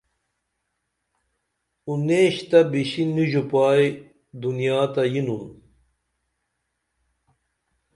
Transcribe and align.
اُنیش 1.87 2.35
تہ 2.49 2.59
بِشی 2.71 3.03
نی 3.13 3.25
ژوپائی 3.31 3.87
دنیا 4.41 4.79
تہ 4.93 5.03
یینُن 5.13 5.45